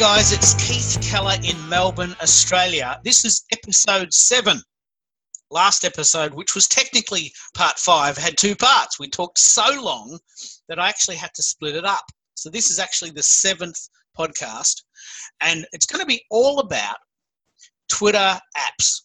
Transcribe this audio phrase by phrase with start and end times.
[0.00, 2.98] guys, it's Keith Keller in Melbourne, Australia.
[3.04, 4.62] This is episode seven.
[5.50, 8.98] Last episode, which was technically part five, had two parts.
[8.98, 10.18] We talked so long
[10.70, 12.06] that I actually had to split it up.
[12.32, 13.76] So this is actually the seventh
[14.18, 14.84] podcast,
[15.42, 16.96] and it's going to be all about
[17.90, 19.02] Twitter apps,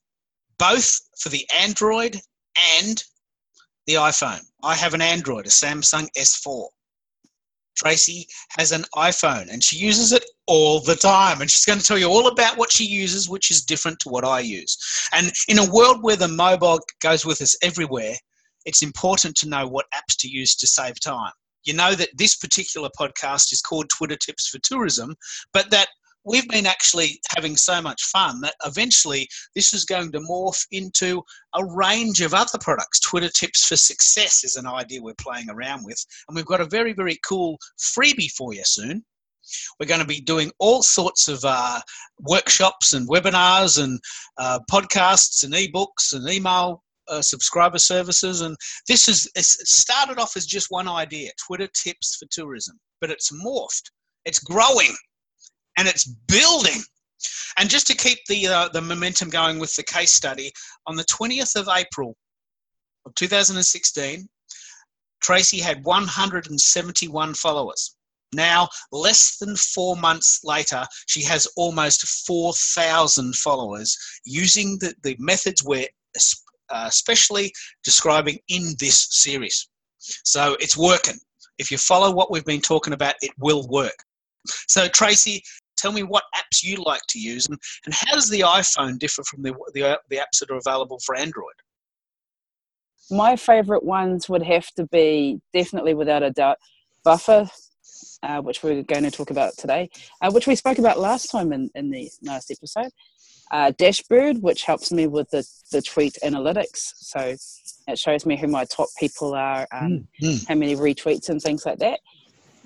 [0.57, 2.21] both for the Android
[2.77, 3.04] and
[3.86, 4.46] the iPhone.
[4.64, 6.68] I have an Android, a Samsung S4.
[7.75, 11.42] Tracy has an iPhone and she uses it all the time.
[11.42, 14.10] And she's going to tell you all about what she uses, which is different to
[14.10, 14.78] what I use.
[15.14, 18.15] And in a world where the mobile goes with us everywhere,
[18.65, 21.32] it's important to know what apps to use to save time.
[21.64, 25.15] You know that this particular podcast is called Twitter Tips for Tourism,
[25.51, 25.87] but that
[26.25, 31.21] we've been actually having so much fun that eventually this is going to morph into
[31.56, 33.00] a range of other products.
[33.00, 36.66] Twitter Tips for Success is an idea we're playing around with, and we've got a
[36.66, 39.06] very, very cool freebie for you soon.
[39.80, 41.80] We're going to be doing all sorts of uh,
[42.22, 44.00] workshops and webinars and
[44.40, 48.42] uh, podcasts and ebooks and email uh, subscriber services.
[48.42, 53.12] And this is it started off as just one idea Twitter tips for tourism, but
[53.12, 53.92] it's morphed,
[54.26, 54.96] it's growing
[55.78, 56.81] and it's building.
[57.58, 60.52] And just to keep the uh, the momentum going with the case study,
[60.88, 62.16] on the 20th of April
[63.06, 64.28] of 2016,
[65.22, 67.96] Tracy had 171 followers.
[68.34, 75.64] Now, less than four months later, she has almost 4,000 followers using the, the methods
[75.64, 75.88] we're
[76.70, 77.53] uh, especially
[77.84, 79.68] describing in this series.
[80.00, 81.18] So it's working.
[81.58, 83.96] If you follow what we've been talking about, it will work.
[84.68, 85.44] So, Tracy,
[85.86, 89.23] tell me what apps you like to use and, and how does the iphone differ
[89.23, 91.53] from the, the, the apps that are available for android?
[93.11, 96.58] My favorite ones would have to be definitely without a doubt
[97.03, 97.47] buffer
[98.23, 99.88] uh, which we're going to talk about today
[100.22, 102.90] uh, which we spoke about last time in, in the last episode.
[103.51, 106.94] Uh, dashbird which helps me with the, the tweet analytics.
[106.95, 107.35] So
[107.88, 110.45] it shows me who my top people are um, mm-hmm.
[110.47, 112.00] how many retweets and things like that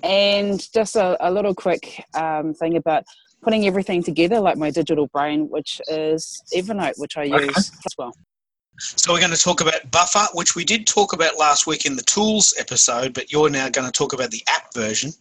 [0.02, 3.04] and just a, a little quick um, thing about
[3.42, 7.44] putting everything together, like my digital brain, which is Evernote, which I okay.
[7.44, 8.12] use as well.
[8.78, 11.96] So we're going to talk about Buffer, which we did talk about last week in
[11.96, 15.12] the tools episode, but you're now going to talk about the app version.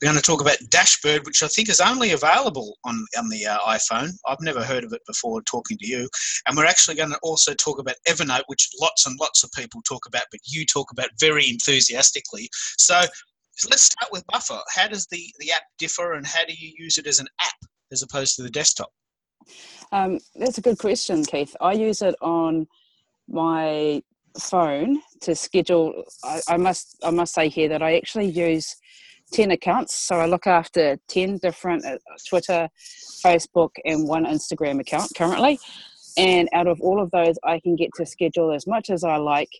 [0.00, 3.46] We're going to talk about Dashbird, which I think is only available on, on the
[3.46, 4.10] uh, iPhone.
[4.26, 6.08] I've never heard of it before talking to you.
[6.46, 9.80] And we're actually going to also talk about Evernote, which lots and lots of people
[9.82, 12.48] talk about, but you talk about very enthusiastically.
[12.78, 13.00] So
[13.56, 14.60] so let's start with Buffer.
[14.74, 17.70] How does the, the app differ and how do you use it as an app
[17.92, 18.90] as opposed to the desktop?
[19.92, 21.54] Um, that's a good question, Keith.
[21.60, 22.66] I use it on
[23.28, 24.02] my
[24.40, 26.04] phone to schedule.
[26.24, 28.74] I, I, must I must say here that I actually use
[29.32, 31.98] ten accounts, so I look after ten different uh,
[32.28, 32.68] Twitter,
[33.24, 35.58] Facebook, and one Instagram account currently.
[36.16, 39.16] And out of all of those, I can get to schedule as much as I
[39.16, 39.50] like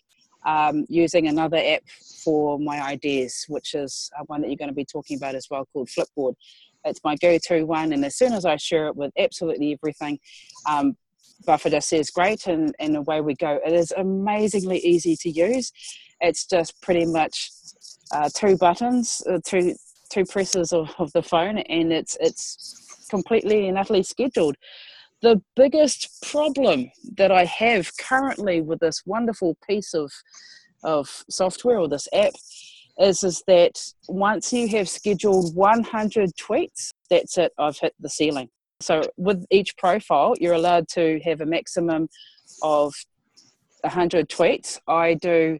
[0.45, 1.81] um, using another app
[2.25, 5.47] for my ideas, which is uh, one that you're going to be talking about as
[5.49, 6.33] well, called Flipboard.
[6.83, 10.19] It's my go-to one, and as soon as I share it with absolutely everything,
[10.67, 10.97] um,
[11.45, 13.59] Buffer just says great, and, and away we go.
[13.65, 15.71] It is amazingly easy to use.
[16.19, 17.51] It's just pretty much
[18.11, 19.75] uh, two buttons, uh, two
[20.11, 24.55] two presses of, of the phone, and it's it's completely and utterly scheduled
[25.21, 30.11] the biggest problem that I have currently with this wonderful piece of
[30.85, 32.33] of software or this app
[32.97, 37.51] is is that once you have scheduled 100 tweets, that's it.
[37.57, 38.49] I've hit the ceiling.
[38.79, 42.07] So with each profile, you're allowed to have a maximum
[42.61, 42.93] of
[43.81, 44.79] 100 tweets.
[44.87, 45.59] I do.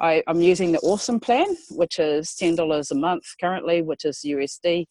[0.00, 4.24] I, I'm using the Awesome plan, which is ten dollars a month currently, which is
[4.24, 4.86] USD,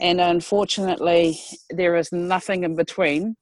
[0.00, 1.40] and unfortunately,
[1.70, 3.36] there is nothing in between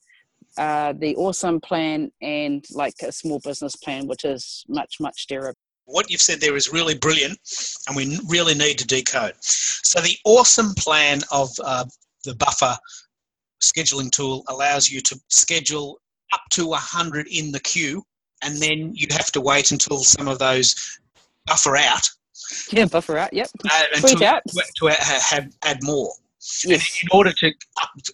[0.59, 5.55] uh, the awesome plan and like a small business plan, which is much, much dearer.
[5.85, 7.39] What you've said there is really brilliant,
[7.87, 9.35] and we really need to decode.
[9.41, 11.85] So, the awesome plan of uh,
[12.25, 12.77] the buffer
[13.63, 16.01] scheduling tool allows you to schedule
[16.33, 18.03] up to 100 in the queue,
[18.43, 20.75] and then you have to wait until some of those
[21.47, 22.09] buffer out.
[22.71, 23.49] Yeah, buffer out, yep.
[23.65, 24.43] Uh, and to, to,
[24.77, 26.13] to have, add more.
[26.65, 27.03] Yes.
[27.03, 27.53] in order to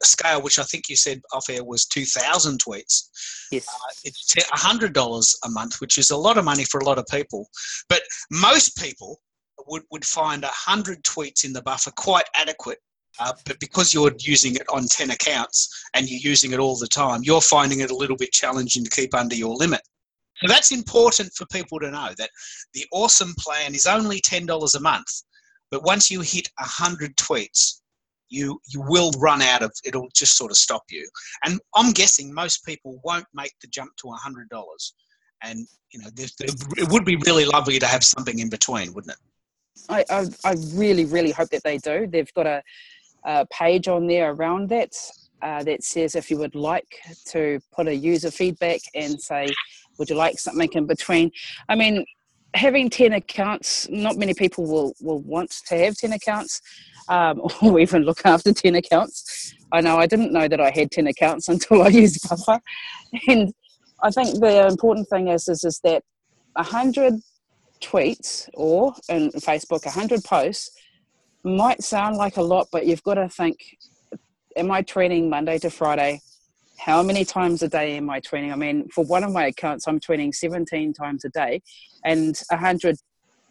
[0.02, 3.08] scale, which I think you said off air was 2,000 tweets,
[3.50, 3.69] yes.
[3.69, 7.06] Uh, it's $100 a month, which is a lot of money for a lot of
[7.06, 7.49] people.
[7.88, 9.20] But most people
[9.67, 12.79] would, would find 100 tweets in the buffer quite adequate.
[13.20, 16.87] Uh, but because you're using it on 10 accounts and you're using it all the
[16.87, 19.82] time, you're finding it a little bit challenging to keep under your limit.
[20.37, 22.31] So that's important for people to know that
[22.73, 25.23] the awesome plan is only $10 a month.
[25.70, 27.81] But once you hit 100 tweets,
[28.32, 31.08] you you will run out of it'll just sort of stop you
[31.44, 34.46] and i'm guessing most people won't make the jump to $100
[35.44, 39.12] and you know there, it would be really lovely to have something in between wouldn't
[39.12, 39.19] it
[39.88, 42.06] I, I, I really, really hope that they do.
[42.06, 42.62] They've got a,
[43.25, 44.94] a page on there around that
[45.40, 49.49] uh, that says if you would like to put a user feedback and say,
[49.99, 51.31] would you like something in between?
[51.69, 52.05] I mean,
[52.55, 56.61] having 10 accounts, not many people will, will want to have 10 accounts
[57.08, 59.54] um, or even look after 10 accounts.
[59.72, 62.60] I know I didn't know that I had 10 accounts until I used Buffer.
[63.28, 63.52] And
[64.02, 66.02] I think the important thing is, is, is that
[66.54, 67.14] 100
[67.81, 70.70] tweets or in Facebook, 100 posts
[71.44, 73.58] might sound like a lot, but you've got to think
[74.56, 76.20] am I tweeting Monday to Friday?
[76.78, 78.52] How many times a day am I tweeting?
[78.52, 81.62] I mean, for one of my accounts, I'm tweeting 17 times a day,
[82.05, 82.96] and 100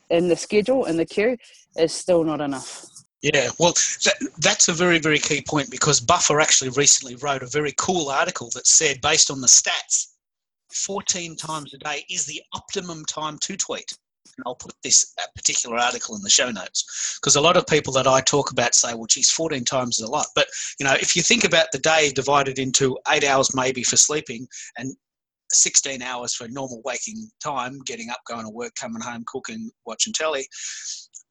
[0.10, 1.38] in the schedule, in the queue,
[1.78, 2.86] is still not enough.
[3.22, 7.48] Yeah, well, that, that's a very, very key point because Buffer actually recently wrote a
[7.48, 10.08] very cool article that said, based on the stats,
[10.74, 13.92] 14 times a day is the optimum time to tweet
[14.38, 17.94] and I'll put this particular article in the show notes because a lot of people
[17.94, 20.28] that I talk about say, well, geez, 14 times is a lot.
[20.36, 20.48] But,
[20.80, 24.48] you know, if you think about the day divided into eight hours maybe for sleeping
[24.78, 24.96] and
[25.52, 30.14] 16 hours for normal waking time, getting up, going to work, coming home, cooking, watching
[30.14, 30.48] telly,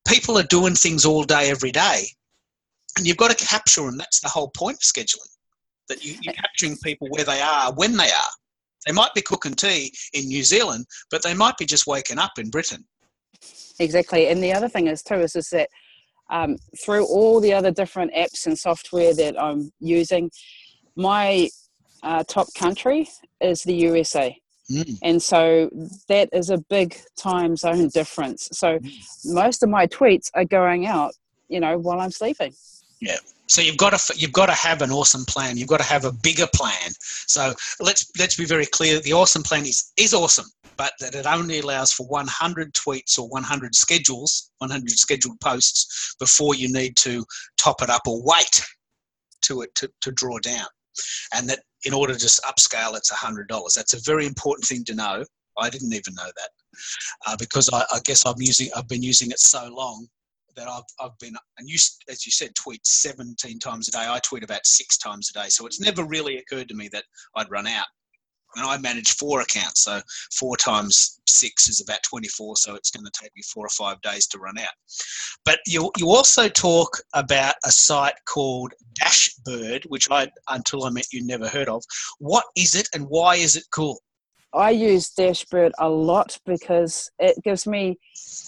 [0.06, 2.06] people are doing things all day, every day.
[2.96, 3.96] And you've got to capture them.
[3.96, 5.30] That's the whole point of scheduling,
[5.88, 8.30] that you, you're capturing people where they are, when they are.
[8.86, 12.32] They might be cooking tea in New Zealand, but they might be just waking up
[12.38, 12.84] in Britain.
[13.78, 14.28] Exactly.
[14.28, 15.68] And the other thing is too is, is that
[16.30, 20.30] um, through all the other different apps and software that I'm using,
[20.96, 21.48] my
[22.02, 23.08] uh, top country
[23.40, 24.36] is the USA.
[24.70, 24.98] Mm.
[25.02, 25.68] And so
[26.08, 28.48] that is a big time zone difference.
[28.52, 28.92] So mm.
[29.24, 31.12] most of my tweets are going out,
[31.48, 32.54] you know, while I'm sleeping.
[33.00, 33.16] Yeah.
[33.48, 35.56] So you've got to you've got to have an awesome plan.
[35.56, 36.92] You've got to have a bigger plan.
[37.00, 39.00] So let's let's be very clear.
[39.00, 40.46] The awesome plan is is awesome,
[40.76, 46.54] but that it only allows for 100 tweets or 100 schedules, 100 scheduled posts before
[46.54, 47.24] you need to
[47.56, 48.62] top it up or wait
[49.42, 50.66] to it to, to draw down.
[51.34, 53.46] And that in order to upscale, it's $100.
[53.74, 55.24] That's a very important thing to know.
[55.58, 56.50] I didn't even know that
[57.26, 60.06] uh, because I, I guess I'm using I've been using it so long
[60.56, 61.76] that I've, I've been, and you,
[62.08, 64.06] as you said, tweet 17 times a day.
[64.08, 65.48] I tweet about six times a day.
[65.48, 67.04] So it's never really occurred to me that
[67.36, 67.86] I'd run out.
[68.56, 69.82] And I manage four accounts.
[69.82, 70.00] So
[70.32, 72.56] four times six is about 24.
[72.56, 74.74] So it's going to take me four or five days to run out.
[75.44, 81.12] But you, you also talk about a site called Dashbird, which I, until I met
[81.12, 81.84] you, never heard of.
[82.18, 83.98] What is it and why is it cool?
[84.52, 87.98] I use Dashbird a lot because it gives me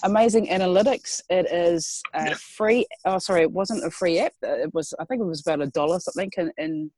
[0.03, 1.21] amazing analytics.
[1.29, 2.85] It is a free.
[3.05, 4.33] Oh, sorry, it wasn't a free app.
[4.41, 4.93] It was.
[4.99, 6.91] I think it was about a dollar something in in,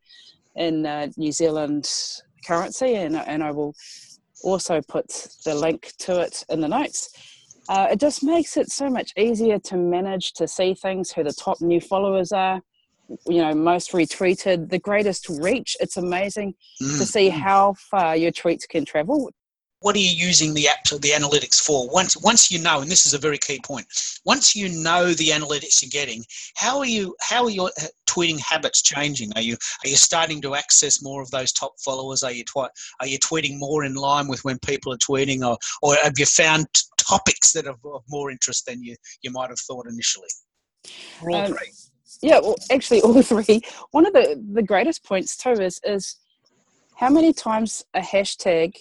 [0.56, 1.88] in uh, New Zealand
[2.46, 3.76] currency, and and I will
[4.44, 5.08] also put
[5.46, 7.10] the link to it in the notes.
[7.68, 11.34] Uh, it just makes it so much easier to manage to see things, who the
[11.34, 12.62] top new followers are,
[13.28, 16.98] you know most retweeted the greatest reach it's amazing mm.
[16.98, 19.32] to see how far your tweets can travel
[19.82, 21.90] what are you using the app the analytics for?
[21.90, 23.86] Once once you know and this is a very key point
[24.26, 26.24] once you know the analytics you're getting
[26.56, 29.32] how are you how are your uh, tweeting habits changing?
[29.36, 32.24] Are you are you starting to access more of those top followers?
[32.24, 32.70] Are you twi-
[33.00, 36.26] are you tweeting more in line with when people are tweeting or or have you
[36.26, 40.30] found topics that are of more interest than you you might have thought initially?
[41.22, 41.72] All um, three.
[42.22, 43.62] yeah, well, actually, all three.
[43.92, 46.18] One of the the greatest points too is is
[46.96, 48.76] how many times a hashtag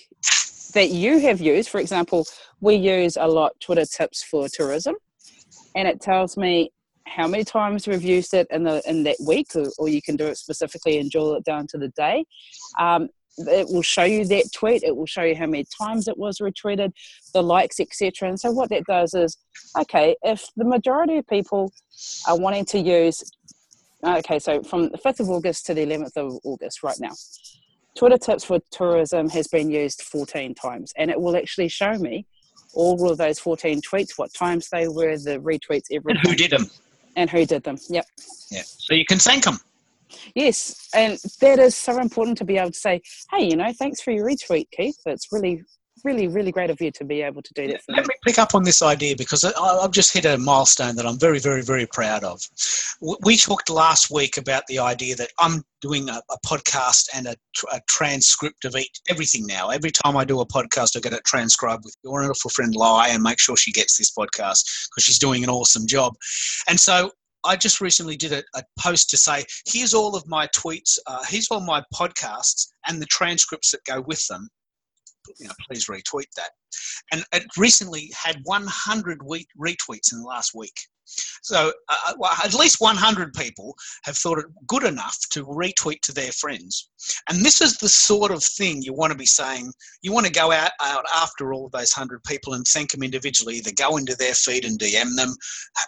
[0.75, 1.69] that you have used.
[1.69, 2.27] For example,
[2.61, 4.95] we use a lot Twitter tips for tourism,
[5.75, 6.71] and it tells me
[7.07, 10.17] how many times we've used it in the in that week, or, or you can
[10.17, 12.25] do it specifically and drill it down to the day.
[12.79, 16.17] Um, it will show you that tweet it will show you how many times it
[16.17, 16.93] was retweeted
[17.33, 19.37] the likes etc and so what that does is
[19.79, 21.73] okay if the majority of people
[22.29, 23.25] are wanting to use
[24.05, 27.11] okay so from the 5th of august to the 11th of august right now
[27.97, 32.27] twitter tips for tourism has been used 14 times and it will actually show me
[32.75, 36.21] all of those 14 tweets what times they were the retweets everything.
[36.21, 36.67] And who did them?
[37.17, 38.07] And who did them yep.
[38.51, 39.59] Yeah so you can thank them
[40.35, 43.01] Yes, and that is so important to be able to say,
[43.33, 44.99] hey, you know, thanks for your retweet, Keith.
[45.07, 45.63] It's really,
[46.03, 47.83] really, really great of you to be able to do this.
[47.89, 51.19] Let me pick up on this idea because I've just hit a milestone that I'm
[51.19, 52.41] very, very, very proud of.
[53.25, 57.37] We talked last week about the idea that I'm doing a, a podcast and a,
[57.73, 59.69] a, transcript of each, everything now.
[59.69, 63.09] Every time I do a podcast, I get it transcribed with your wonderful friend Lai
[63.09, 66.15] and make sure she gets this podcast because she's doing an awesome job.
[66.69, 67.11] And so
[67.45, 71.23] I just recently did a, a, post to say, here's all of my tweets, uh,
[71.29, 74.49] here's all my podcasts and the transcripts that go with them.
[75.39, 76.51] You know, please retweet that.
[77.13, 80.79] And it recently had 100 retweets in the last week.
[81.43, 86.13] So uh, well, at least 100 people have thought it good enough to retweet to
[86.13, 86.89] their friends.
[87.29, 89.73] And this is the sort of thing you want to be saying.
[90.03, 93.57] You want to go out, out after all those 100 people and thank them individually.
[93.57, 95.35] Either go into their feed and DM them,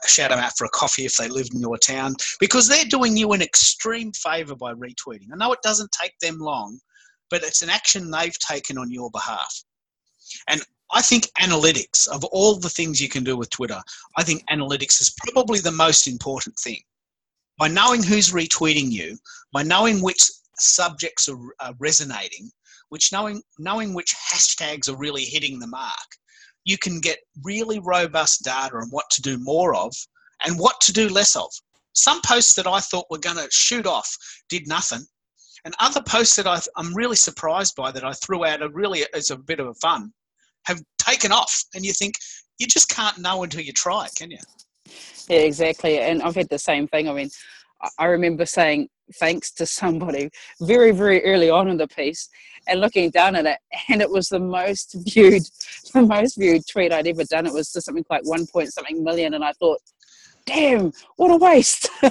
[0.07, 3.16] shout them out for a coffee if they live in your town, because they're doing
[3.16, 5.28] you an extreme favour by retweeting.
[5.33, 6.78] I know it doesn't take them long,
[7.30, 9.62] but it's an action they've taken on your behalf.
[10.49, 13.80] And I think analytics, of all the things you can do with Twitter,
[14.16, 16.80] I think analytics is probably the most important thing.
[17.59, 19.18] By knowing who's retweeting you,
[19.52, 22.50] by knowing which subjects are, are resonating,
[22.90, 26.09] which knowing knowing which hashtags are really hitting the mark,
[26.64, 29.92] you can get really robust data on what to do more of
[30.45, 31.50] and what to do less of.
[31.95, 34.14] Some posts that I thought were going to shoot off
[34.49, 35.06] did nothing,
[35.66, 39.04] and other posts that I, am really surprised by that I threw out are really
[39.12, 40.12] as a bit of a fun
[40.64, 42.14] have taken off, and you think
[42.58, 44.38] you just can't know until you try, it, can you?
[45.28, 45.99] Yeah, exactly.
[45.99, 47.08] And I've had the same thing.
[47.08, 47.30] I mean,
[47.99, 50.30] I remember saying thanks to somebody
[50.61, 52.28] very, very early on in the piece
[52.68, 53.58] and looking down at it,
[53.88, 55.42] and it was the most viewed,
[55.94, 57.44] the most viewed tweet I'd ever done.
[57.44, 59.80] It was something like one point something million, and I thought,
[60.46, 61.88] damn, what a waste.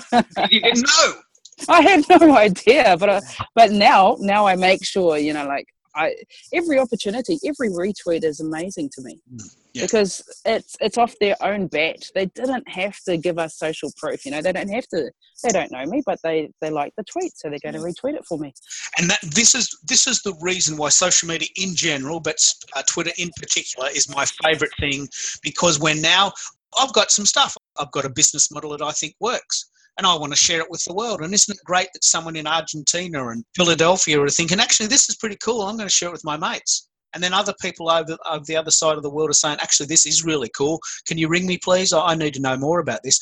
[0.50, 1.14] you didn't know.
[1.70, 3.22] I had no idea, but uh,
[3.54, 6.14] but now now I make sure you know like I
[6.54, 9.84] every opportunity, every retweet is amazing to me mm, yeah.
[9.84, 12.10] because it's it's off their own bat.
[12.14, 14.26] They didn't have to give us social proof.
[14.26, 15.10] You know, they don't have to.
[15.44, 18.16] They don't know me, but they they like the tweet, so they're going to retweet
[18.16, 18.54] it for me.
[19.00, 22.38] And that this is this is the reason why social media in general, but
[22.76, 25.08] uh, Twitter in particular, is my favourite thing
[25.42, 26.34] because we're now.
[26.78, 27.56] I've got some stuff.
[27.80, 30.70] I've got a business model that I think works and I want to share it
[30.70, 31.22] with the world.
[31.22, 35.16] And isn't it great that someone in Argentina and Philadelphia are thinking, actually, this is
[35.16, 35.62] pretty cool.
[35.62, 36.90] I'm going to share it with my mates.
[37.14, 39.86] And then other people over, over the other side of the world are saying, actually,
[39.86, 40.82] this is really cool.
[41.08, 41.94] Can you ring me, please?
[41.94, 43.20] I need to know more about this.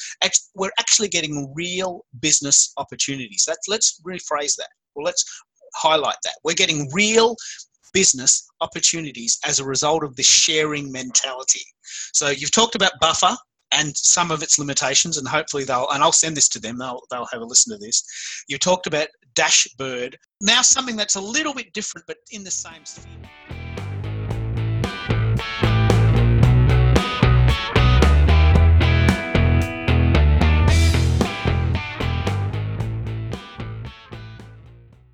[0.55, 3.43] We're actually getting real business opportunities.
[3.47, 4.69] That's, let's rephrase that.
[4.95, 5.23] Well, let's
[5.75, 6.33] highlight that.
[6.43, 7.35] We're getting real
[7.93, 11.61] business opportunities as a result of this sharing mentality.
[12.13, 13.37] So you've talked about buffer
[13.73, 17.01] and some of its limitations, and hopefully they'll, and I'll send this to them, they'll,
[17.09, 18.03] they'll have a listen to this.
[18.47, 20.15] You talked about Dashbird.
[20.41, 23.62] Now, something that's a little bit different, but in the same sphere.